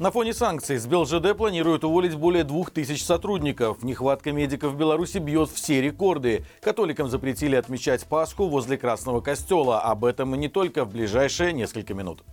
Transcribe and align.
На 0.00 0.10
фоне 0.10 0.34
санкций 0.34 0.76
с 0.78 0.88
БелЖД 0.88 1.36
планируют 1.36 1.84
уволить 1.84 2.16
более 2.16 2.42
двух 2.42 2.72
тысяч 2.72 3.04
сотрудников. 3.04 3.84
Нехватка 3.84 4.32
медиков 4.32 4.72
в 4.72 4.76
Беларуси 4.76 5.18
бьет 5.18 5.50
все 5.50 5.80
рекорды. 5.80 6.44
Католикам 6.60 7.08
запретили 7.08 7.54
отмечать 7.54 8.04
Пасху 8.04 8.48
возле 8.48 8.76
Красного 8.76 9.20
Костела. 9.20 9.82
Об 9.82 10.04
этом 10.04 10.34
и 10.34 10.38
не 10.38 10.48
только 10.48 10.84
в 10.84 10.90
ближайшие 10.90 11.52
несколько 11.52 11.94
минут. 11.94 12.24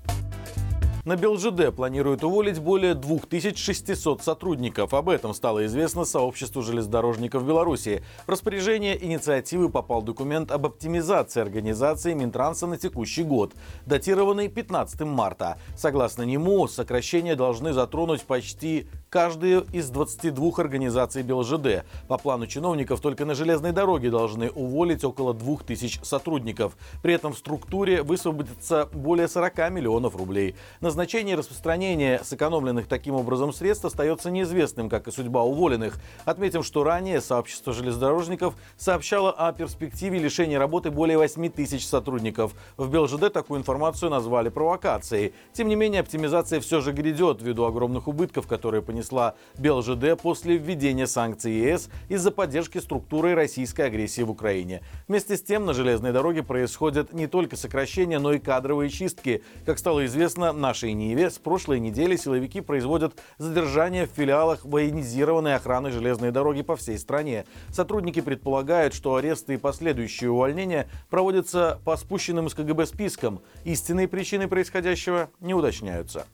На 1.04 1.16
БелЖД 1.16 1.75
планируют 1.75 2.23
уволить 2.23 2.60
более 2.60 2.94
2600 2.94 4.21
сотрудников. 4.21 4.94
Об 4.94 5.10
этом 5.10 5.34
стало 5.34 5.66
известно 5.66 6.05
сообществу 6.05 6.62
железнодорожников 6.62 7.43
Беларуси. 7.43 8.04
В 8.28 8.30
распоряжение 8.30 9.04
инициативы 9.04 9.70
попал 9.70 10.04
документ 10.04 10.52
об 10.52 10.68
оптимизации 10.68 11.42
организации 11.42 12.14
Минтранса 12.14 12.68
на 12.68 12.78
текущий 12.78 13.24
год, 13.24 13.56
датированный 13.88 14.48
15 14.48 15.02
марта. 15.02 15.57
Согласно 15.75 16.21
нему, 16.21 16.68
сокращения 16.68 17.36
должны 17.36 17.74
затронуть 17.74 18.21
почти 18.21 18.88
каждую 19.11 19.68
из 19.74 19.89
22 19.89 20.51
организаций 20.56 21.21
БелЖД. 21.21 21.83
По 22.07 22.18
плану 22.18 22.47
чиновников 22.47 23.01
только 23.01 23.25
на 23.25 23.36
железной 23.36 23.74
дороге 23.74 24.10
должны 24.10 24.50
уволить 24.50 25.04
около 25.04 25.34
2000 25.34 26.00
сотрудников. 26.04 26.78
При 27.04 27.14
этом 27.14 27.34
в 27.34 27.37
структуре 27.37 28.04
высвободится 28.04 28.87
более 28.93 29.28
40 29.28 29.70
миллионов 29.70 30.15
рублей. 30.15 30.56
Назначение 30.79 31.36
и 31.36 31.37
распространение 31.37 32.22
сэкономленных 32.23 32.88
таким 32.88 33.16
образом 33.16 33.52
средств 33.52 33.84
остается 33.84 34.31
неизвестным, 34.31 34.88
как 34.88 35.09
и 35.09 35.12
судьба 35.12 35.44
уволенных. 35.44 35.98
Отметим, 36.23 36.64
что 36.64 36.86
ранее 36.86 37.20
сообщество 37.20 37.73
железнодорожников 37.73 38.56
сообщало 38.78 39.31
о 39.31 39.52
перспективе 39.52 40.20
лишения 40.20 40.58
работы 40.58 40.89
более 40.89 41.17
8 41.17 41.50
тысяч 41.50 41.86
сотрудников. 41.86 42.53
В 42.78 42.89
БелЖД 42.89 43.34
такую 43.34 43.59
информацию 43.59 44.09
назвали 44.09 44.48
провокацией. 44.48 45.34
Тем 45.52 45.67
не 45.67 45.75
менее, 45.75 46.00
оптимизация 46.00 46.62
все 46.62 46.80
же 46.80 46.94
грядет 46.94 47.42
ввиду 47.42 47.66
огромных 47.66 48.08
убытков, 48.08 48.48
которые 48.48 48.81
понесли 48.81 49.00
понесла 49.02 49.34
БелЖД 49.58 50.22
после 50.22 50.58
введения 50.58 51.08
санкций 51.08 51.52
ЕС 51.53 51.89
из-за 52.08 52.30
поддержки 52.30 52.78
структуры 52.78 53.34
российской 53.34 53.81
агрессии 53.81 54.22
в 54.22 54.30
Украине. 54.30 54.81
Вместе 55.08 55.38
с 55.38 55.42
тем 55.42 55.66
на 55.66 55.73
железной 55.73 56.12
дороге 56.12 56.44
происходят 56.44 57.14
не 57.14 57.26
только 57.26 57.56
сокращения, 57.56 58.20
но 58.20 58.34
и 58.34 58.39
кадровые 58.39 58.89
чистки. 58.89 59.42
Как 59.66 59.80
стало 59.80 60.06
известно 60.06 60.53
нашей 60.53 60.94
Ниве, 60.94 61.31
с 61.31 61.39
прошлой 61.39 61.80
недели 61.80 62.16
силовики 62.16 62.61
производят 62.61 63.14
задержания 63.39 64.06
в 64.06 64.11
филиалах 64.11 64.64
военизированной 64.66 65.56
охраны 65.56 65.89
железной 65.89 66.31
дороги 66.31 66.61
по 66.61 66.76
всей 66.76 67.00
стране. 67.00 67.45
Сотрудники 67.70 68.22
предполагают, 68.22 68.94
что 68.94 69.16
аресты 69.16 69.56
и 69.56 69.58
последующие 69.58 70.30
увольнения 70.30 70.88
проводятся 71.09 71.80
по 71.86 71.98
спущенным 71.98 72.48
из 72.48 72.54
КГБ 72.54 72.86
спискам. 72.86 73.42
Истинные 73.64 74.08
причины 74.08 74.48
происходящего 74.48 75.30
не 75.39 75.56
уточняются. 75.56 76.26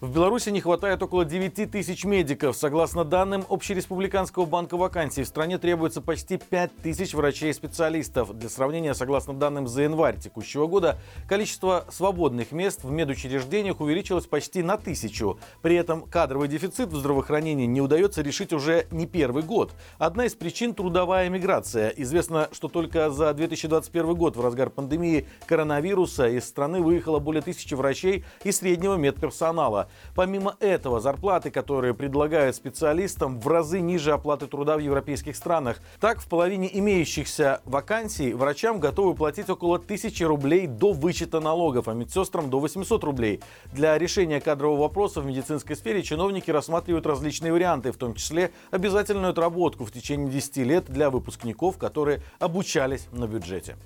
В 0.00 0.14
Беларуси 0.14 0.50
не 0.50 0.60
хватает 0.60 1.02
около 1.02 1.24
9 1.24 1.72
тысяч 1.72 2.04
медиков. 2.04 2.56
Согласно 2.56 3.04
данным 3.04 3.44
Общереспубликанского 3.48 4.44
банка 4.44 4.76
вакансий, 4.76 5.24
в 5.24 5.26
стране 5.26 5.58
требуется 5.58 6.00
почти 6.00 6.36
5 6.36 6.76
тысяч 6.76 7.14
врачей 7.14 7.50
и 7.50 7.52
специалистов. 7.52 8.32
Для 8.38 8.48
сравнения, 8.48 8.94
согласно 8.94 9.34
данным 9.34 9.66
за 9.66 9.82
январь 9.82 10.16
текущего 10.16 10.68
года, 10.68 11.00
количество 11.28 11.84
свободных 11.90 12.52
мест 12.52 12.84
в 12.84 12.92
медучреждениях 12.92 13.80
увеличилось 13.80 14.26
почти 14.26 14.62
на 14.62 14.76
тысячу. 14.76 15.40
При 15.62 15.74
этом 15.74 16.02
кадровый 16.02 16.46
дефицит 16.46 16.92
в 16.92 16.96
здравоохранении 16.96 17.66
не 17.66 17.80
удается 17.80 18.22
решить 18.22 18.52
уже 18.52 18.86
не 18.92 19.08
первый 19.08 19.42
год. 19.42 19.72
Одна 19.98 20.26
из 20.26 20.34
причин– 20.36 20.74
трудовая 20.76 21.28
миграция. 21.28 21.88
Известно, 21.88 22.48
что 22.52 22.68
только 22.68 23.10
за 23.10 23.34
2021 23.34 24.14
год 24.14 24.36
в 24.36 24.44
разгар 24.44 24.70
пандемии 24.70 25.26
коронавируса 25.46 26.28
из 26.28 26.44
страны 26.44 26.82
выехало 26.82 27.18
более 27.18 27.42
тысячи 27.42 27.74
врачей 27.74 28.24
и 28.44 28.52
среднего 28.52 28.94
медперсонала. 28.94 29.87
Помимо 30.14 30.56
этого, 30.60 31.00
зарплаты, 31.00 31.50
которые 31.50 31.94
предлагают 31.94 32.56
специалистам, 32.56 33.40
в 33.40 33.48
разы 33.48 33.80
ниже 33.80 34.12
оплаты 34.12 34.46
труда 34.46 34.76
в 34.76 34.80
европейских 34.80 35.36
странах. 35.36 35.78
Так, 36.00 36.20
в 36.20 36.28
половине 36.28 36.68
имеющихся 36.78 37.60
вакансий 37.64 38.32
врачам 38.32 38.80
готовы 38.80 39.14
платить 39.14 39.50
около 39.50 39.76
1000 39.76 40.26
рублей 40.26 40.66
до 40.66 40.92
вычета 40.92 41.40
налогов, 41.40 41.88
а 41.88 41.94
медсестрам 41.94 42.50
до 42.50 42.60
800 42.60 43.04
рублей. 43.04 43.40
Для 43.72 43.96
решения 43.98 44.40
кадрового 44.40 44.82
вопроса 44.82 45.20
в 45.20 45.26
медицинской 45.26 45.76
сфере 45.76 46.02
чиновники 46.02 46.50
рассматривают 46.50 47.06
различные 47.06 47.52
варианты, 47.52 47.92
в 47.92 47.96
том 47.96 48.14
числе 48.14 48.52
обязательную 48.70 49.30
отработку 49.30 49.84
в 49.84 49.92
течение 49.92 50.30
10 50.30 50.56
лет 50.58 50.84
для 50.88 51.10
выпускников, 51.10 51.78
которые 51.78 52.22
обучались 52.38 53.08
на 53.12 53.26
бюджете. 53.26 53.76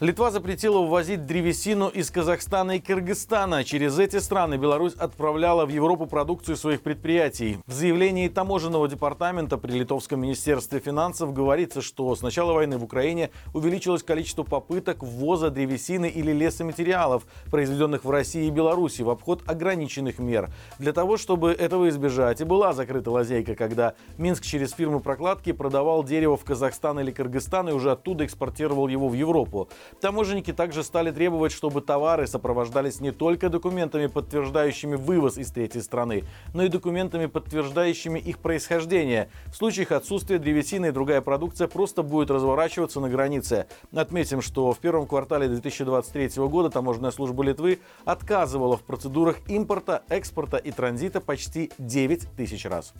Литва 0.00 0.30
запретила 0.30 0.80
ввозить 0.80 1.26
древесину 1.26 1.88
из 1.88 2.10
Казахстана 2.10 2.76
и 2.76 2.80
Кыргызстана. 2.80 3.64
Через 3.64 3.98
эти 3.98 4.16
страны 4.16 4.54
Беларусь 4.54 4.94
отправляла 4.94 5.66
в 5.66 5.68
Европу 5.68 6.06
продукцию 6.06 6.56
своих 6.56 6.80
предприятий. 6.80 7.58
В 7.66 7.72
заявлении 7.74 8.28
таможенного 8.28 8.88
департамента 8.88 9.58
при 9.58 9.72
Литовском 9.72 10.18
министерстве 10.22 10.80
финансов 10.80 11.34
говорится, 11.34 11.82
что 11.82 12.16
с 12.16 12.22
начала 12.22 12.54
войны 12.54 12.78
в 12.78 12.84
Украине 12.84 13.28
увеличилось 13.52 14.02
количество 14.02 14.42
попыток 14.42 15.02
ввоза 15.02 15.50
древесины 15.50 16.08
или 16.08 16.32
лесоматериалов, 16.32 17.26
произведенных 17.50 18.02
в 18.06 18.10
России 18.10 18.46
и 18.46 18.50
Беларуси, 18.50 19.02
в 19.02 19.10
обход 19.10 19.42
ограниченных 19.46 20.18
мер. 20.18 20.48
Для 20.78 20.94
того, 20.94 21.18
чтобы 21.18 21.52
этого 21.52 21.90
избежать, 21.90 22.40
и 22.40 22.44
была 22.44 22.72
закрыта 22.72 23.10
лазейка, 23.10 23.54
когда 23.54 23.92
Минск 24.16 24.44
через 24.44 24.72
фирмы 24.72 25.00
прокладки 25.00 25.52
продавал 25.52 26.04
дерево 26.04 26.38
в 26.38 26.44
Казахстан 26.44 27.00
или 27.00 27.10
Кыргызстан 27.10 27.68
и 27.68 27.72
уже 27.72 27.90
оттуда 27.90 28.24
экспортировал 28.24 28.88
его 28.88 29.06
в 29.06 29.12
Европу. 29.12 29.68
Таможенники 30.00 30.52
также 30.52 30.82
стали 30.84 31.10
требовать, 31.10 31.52
чтобы 31.52 31.80
товары 31.80 32.26
сопровождались 32.26 33.00
не 33.00 33.10
только 33.10 33.48
документами, 33.48 34.06
подтверждающими 34.06 34.96
вывоз 34.96 35.38
из 35.38 35.50
третьей 35.50 35.82
страны, 35.82 36.24
но 36.54 36.64
и 36.64 36.68
документами, 36.68 37.26
подтверждающими 37.26 38.18
их 38.18 38.38
происхождение. 38.38 39.30
В 39.46 39.56
случаях 39.56 39.92
отсутствия 39.92 40.38
древесины 40.38 40.86
и 40.86 40.90
другая 40.90 41.20
продукция 41.20 41.68
просто 41.68 42.02
будет 42.02 42.30
разворачиваться 42.30 43.00
на 43.00 43.08
границе. 43.08 43.66
Отметим, 43.94 44.42
что 44.42 44.72
в 44.72 44.78
первом 44.78 45.06
квартале 45.06 45.48
2023 45.48 46.42
года 46.46 46.70
таможенная 46.70 47.10
служба 47.10 47.42
Литвы 47.42 47.80
отказывала 48.04 48.76
в 48.76 48.82
процедурах 48.82 49.38
импорта, 49.48 50.02
экспорта 50.08 50.56
и 50.56 50.70
транзита 50.70 51.20
почти 51.20 51.70
9 51.78 52.36
тысяч 52.36 52.64
раз. 52.64 52.94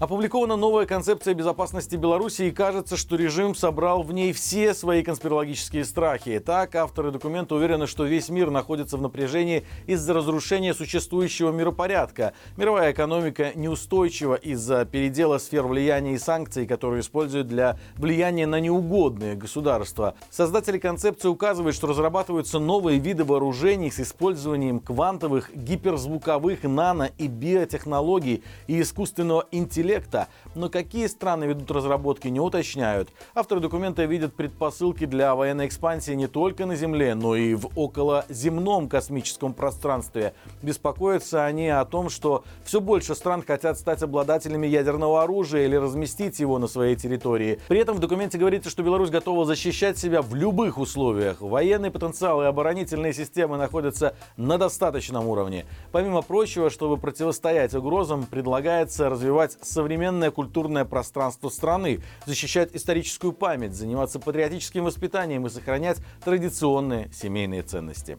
Опубликована 0.00 0.54
новая 0.54 0.86
концепция 0.86 1.34
безопасности 1.34 1.96
Беларуси 1.96 2.42
и 2.42 2.50
кажется, 2.52 2.96
что 2.96 3.16
режим 3.16 3.56
собрал 3.56 4.04
в 4.04 4.12
ней 4.12 4.32
все 4.32 4.72
свои 4.72 5.02
конспирологические 5.02 5.84
страхи. 5.84 6.38
Так, 6.38 6.76
авторы 6.76 7.10
документа 7.10 7.56
уверены, 7.56 7.88
что 7.88 8.04
весь 8.04 8.28
мир 8.28 8.50
находится 8.50 8.96
в 8.96 9.02
напряжении 9.02 9.64
из-за 9.88 10.14
разрушения 10.14 10.72
существующего 10.72 11.50
миропорядка. 11.50 12.34
Мировая 12.56 12.92
экономика 12.92 13.50
неустойчива 13.56 14.36
из-за 14.36 14.84
передела 14.84 15.38
сфер 15.38 15.66
влияния 15.66 16.14
и 16.14 16.18
санкций, 16.18 16.68
которые 16.68 17.00
используют 17.00 17.48
для 17.48 17.76
влияния 17.96 18.46
на 18.46 18.60
неугодные 18.60 19.34
государства. 19.34 20.14
Создатели 20.30 20.78
концепции 20.78 21.26
указывают, 21.26 21.74
что 21.74 21.88
разрабатываются 21.88 22.60
новые 22.60 23.00
виды 23.00 23.24
вооружений 23.24 23.90
с 23.90 23.98
использованием 23.98 24.78
квантовых, 24.78 25.50
гиперзвуковых, 25.52 26.62
нано 26.62 27.10
и 27.18 27.26
биотехнологий 27.26 28.44
и 28.68 28.80
искусственного 28.80 29.46
интеллекта 29.50 29.87
интеллекта, 29.88 30.28
но 30.54 30.68
какие 30.68 31.06
страны 31.06 31.44
ведут 31.44 31.70
разработки 31.70 32.28
не 32.28 32.40
уточняют. 32.40 33.08
Авторы 33.34 33.60
документа 33.60 34.04
видят 34.04 34.34
предпосылки 34.34 35.06
для 35.06 35.34
военной 35.34 35.66
экспансии 35.66 36.12
не 36.12 36.26
только 36.26 36.66
на 36.66 36.76
Земле, 36.76 37.14
но 37.14 37.36
и 37.36 37.54
в 37.54 37.68
околоземном 37.74 38.88
космическом 38.88 39.54
пространстве. 39.54 40.34
Беспокоятся 40.62 41.44
они 41.44 41.68
о 41.68 41.84
том, 41.84 42.10
что 42.10 42.44
все 42.64 42.80
больше 42.80 43.14
стран 43.14 43.42
хотят 43.46 43.78
стать 43.78 44.02
обладателями 44.02 44.66
ядерного 44.66 45.22
оружия 45.22 45.64
или 45.64 45.76
разместить 45.76 46.38
его 46.38 46.58
на 46.58 46.66
своей 46.66 46.96
территории. 46.96 47.58
При 47.68 47.78
этом 47.78 47.96
в 47.96 48.00
документе 48.00 48.38
говорится, 48.38 48.70
что 48.70 48.82
Беларусь 48.82 49.10
готова 49.10 49.44
защищать 49.44 49.98
себя 49.98 50.22
в 50.22 50.34
любых 50.34 50.78
условиях. 50.78 51.40
Военный 51.40 51.90
потенциал 51.90 52.42
и 52.42 52.46
оборонительные 52.46 53.12
системы 53.12 53.56
находятся 53.56 54.14
на 54.36 54.58
достаточном 54.58 55.26
уровне. 55.26 55.66
Помимо 55.92 56.22
прочего, 56.22 56.70
чтобы 56.70 56.96
противостоять 56.96 57.74
угрозам, 57.74 58.26
предлагается 58.26 59.08
развивать 59.08 59.56
современное 59.78 60.32
культурное 60.32 60.84
пространство 60.84 61.50
страны, 61.50 62.00
защищать 62.26 62.70
историческую 62.74 63.32
память, 63.32 63.74
заниматься 63.74 64.18
патриотическим 64.18 64.82
воспитанием 64.82 65.46
и 65.46 65.50
сохранять 65.50 65.98
традиционные 66.24 67.12
семейные 67.12 67.62
ценности. 67.62 68.18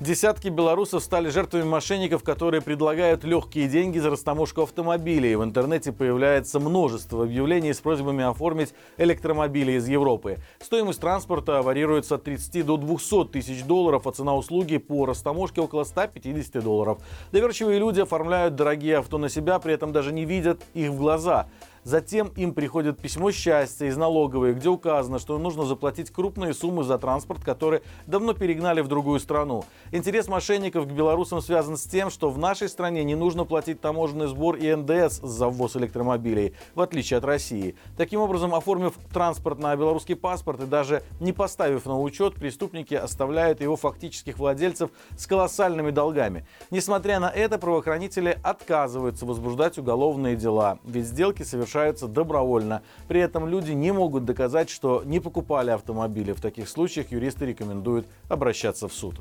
Десятки 0.00 0.48
белорусов 0.48 1.02
стали 1.02 1.28
жертвами 1.28 1.64
мошенников, 1.64 2.24
которые 2.24 2.62
предлагают 2.62 3.22
легкие 3.22 3.68
деньги 3.68 3.98
за 3.98 4.08
растаможку 4.08 4.62
автомобилей. 4.62 5.36
В 5.36 5.44
интернете 5.44 5.92
появляется 5.92 6.58
множество 6.58 7.24
объявлений 7.24 7.74
с 7.74 7.80
просьбами 7.80 8.24
оформить 8.24 8.72
электромобили 8.96 9.72
из 9.72 9.86
Европы. 9.88 10.38
Стоимость 10.58 11.02
транспорта 11.02 11.60
варьируется 11.60 12.14
от 12.14 12.24
30 12.24 12.64
до 12.64 12.78
200 12.78 13.26
тысяч 13.26 13.62
долларов, 13.64 14.06
а 14.06 14.12
цена 14.12 14.34
услуги 14.34 14.78
по 14.78 15.04
растаможке 15.04 15.60
около 15.60 15.84
150 15.84 16.64
долларов. 16.64 17.02
Доверчивые 17.30 17.78
люди 17.78 18.00
оформляют 18.00 18.54
дорогие 18.54 18.96
авто 18.96 19.18
на 19.18 19.28
себя, 19.28 19.58
при 19.58 19.74
этом 19.74 19.92
даже 19.92 20.14
не 20.14 20.24
видят 20.24 20.62
их 20.72 20.92
в 20.92 20.96
глаза. 20.96 21.46
Затем 21.82 22.28
им 22.36 22.52
приходит 22.52 23.00
письмо 23.00 23.32
счастья 23.32 23.86
из 23.86 23.96
налоговой, 23.96 24.52
где 24.52 24.68
указано, 24.68 25.18
что 25.18 25.38
нужно 25.38 25.64
заплатить 25.64 26.10
крупные 26.10 26.52
суммы 26.52 26.84
за 26.84 26.98
транспорт, 26.98 27.42
который 27.42 27.80
давно 28.06 28.34
перегнали 28.34 28.82
в 28.82 28.88
другую 28.88 29.18
страну. 29.18 29.64
Интерес 29.90 30.28
мошенников 30.28 30.86
к 30.86 30.90
белорусам 30.90 31.40
связан 31.40 31.78
с 31.78 31.84
тем, 31.84 32.10
что 32.10 32.28
в 32.28 32.36
нашей 32.36 32.68
стране 32.68 33.02
не 33.02 33.14
нужно 33.14 33.46
платить 33.46 33.80
таможенный 33.80 34.26
сбор 34.26 34.56
и 34.56 34.74
НДС 34.74 35.20
за 35.22 35.48
ввоз 35.48 35.74
электромобилей, 35.76 36.54
в 36.74 36.82
отличие 36.82 37.16
от 37.16 37.24
России. 37.24 37.74
Таким 37.96 38.20
образом, 38.20 38.54
оформив 38.54 38.94
транспорт 39.10 39.58
на 39.58 39.74
белорусский 39.74 40.16
паспорт 40.16 40.62
и 40.62 40.66
даже 40.66 41.02
не 41.18 41.32
поставив 41.32 41.86
на 41.86 41.98
учет, 41.98 42.34
преступники 42.34 42.94
оставляют 42.94 43.62
его 43.62 43.76
фактических 43.76 44.38
владельцев 44.38 44.90
с 45.16 45.26
колоссальными 45.26 45.92
долгами. 45.92 46.46
Несмотря 46.70 47.20
на 47.20 47.30
это, 47.30 47.56
правоохранители 47.58 48.38
отказываются 48.42 49.24
возбуждать 49.24 49.78
уголовные 49.78 50.36
дела, 50.36 50.78
ведь 50.84 51.06
сделки 51.06 51.42
совершаются 51.42 51.69
добровольно. 52.08 52.82
При 53.08 53.20
этом 53.20 53.48
люди 53.48 53.72
не 53.72 53.92
могут 53.92 54.24
доказать, 54.24 54.70
что 54.70 55.02
не 55.04 55.20
покупали 55.20 55.70
автомобили. 55.70 56.32
В 56.32 56.40
таких 56.40 56.68
случаях 56.68 57.12
юристы 57.12 57.46
рекомендуют 57.46 58.06
обращаться 58.28 58.88
в 58.88 58.92
суд. 58.92 59.20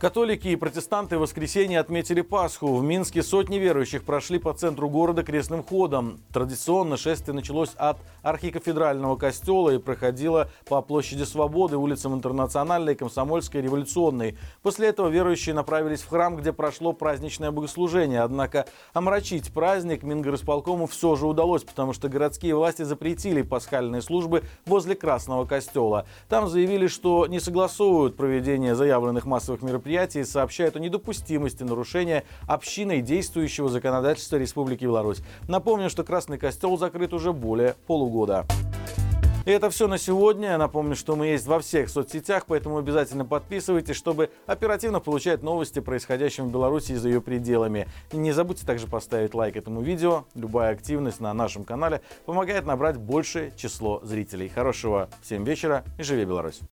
Католики 0.00 0.46
и 0.46 0.54
протестанты 0.54 1.16
в 1.18 1.22
воскресенье 1.22 1.80
отметили 1.80 2.20
Пасху. 2.20 2.72
В 2.76 2.84
Минске 2.84 3.20
сотни 3.20 3.56
верующих 3.56 4.04
прошли 4.04 4.38
по 4.38 4.52
центру 4.52 4.88
города 4.88 5.24
крестным 5.24 5.64
ходом. 5.64 6.20
Традиционно 6.32 6.96
шествие 6.96 7.34
началось 7.34 7.72
от 7.76 7.98
архикафедрального 8.22 9.16
костела 9.16 9.70
и 9.70 9.78
проходило 9.78 10.50
по 10.68 10.80
площади 10.82 11.24
Свободы, 11.24 11.76
улицам 11.76 12.14
Интернациональной, 12.14 12.94
Комсомольской, 12.94 13.60
Революционной. 13.60 14.38
После 14.62 14.86
этого 14.86 15.08
верующие 15.08 15.52
направились 15.52 16.02
в 16.02 16.08
храм, 16.10 16.36
где 16.36 16.52
прошло 16.52 16.92
праздничное 16.92 17.50
богослужение. 17.50 18.20
Однако 18.20 18.66
омрачить 18.92 19.52
праздник 19.52 20.04
Мингорисполкому 20.04 20.86
все 20.86 21.16
же 21.16 21.26
удалось, 21.26 21.64
потому 21.64 21.92
что 21.92 22.08
городские 22.08 22.54
власти 22.54 22.82
запретили 22.82 23.42
пасхальные 23.42 24.02
службы 24.02 24.44
возле 24.64 24.94
Красного 24.94 25.44
костела. 25.44 26.06
Там 26.28 26.46
заявили, 26.46 26.86
что 26.86 27.26
не 27.26 27.40
согласовывают 27.40 28.16
проведение 28.16 28.76
заявленных 28.76 29.26
массовых 29.26 29.60
мероприятий 29.60 29.87
мероприятии 29.88 30.22
сообщают 30.22 30.76
о 30.76 30.80
недопустимости 30.80 31.62
нарушения 31.62 32.24
общиной 32.46 33.00
действующего 33.00 33.70
законодательства 33.70 34.36
Республики 34.36 34.84
Беларусь. 34.84 35.22
Напомню, 35.48 35.88
что 35.88 36.04
Красный 36.04 36.36
костел 36.36 36.76
закрыт 36.76 37.14
уже 37.14 37.32
более 37.32 37.74
полугода. 37.86 38.44
И 39.46 39.50
это 39.50 39.70
все 39.70 39.88
на 39.88 39.96
сегодня. 39.96 40.58
Напомню, 40.58 40.94
что 40.94 41.16
мы 41.16 41.28
есть 41.28 41.46
во 41.46 41.58
всех 41.58 41.88
соцсетях, 41.88 42.44
поэтому 42.46 42.76
обязательно 42.76 43.24
подписывайтесь, 43.24 43.96
чтобы 43.96 44.28
оперативно 44.46 45.00
получать 45.00 45.42
новости, 45.42 45.80
происходящим 45.80 46.48
в 46.48 46.52
Беларуси 46.52 46.92
и 46.92 46.96
за 46.96 47.08
ее 47.08 47.22
пределами. 47.22 47.88
И 48.12 48.18
не 48.18 48.32
забудьте 48.32 48.66
также 48.66 48.86
поставить 48.86 49.32
лайк 49.32 49.56
этому 49.56 49.80
видео. 49.80 50.26
Любая 50.34 50.72
активность 50.72 51.20
на 51.20 51.32
нашем 51.32 51.64
канале 51.64 52.02
помогает 52.26 52.66
набрать 52.66 52.98
большее 52.98 53.52
число 53.56 54.00
зрителей. 54.04 54.50
Хорошего 54.50 55.08
всем 55.22 55.44
вечера 55.44 55.82
и 55.98 56.02
живи 56.02 56.26
Беларусь! 56.26 56.60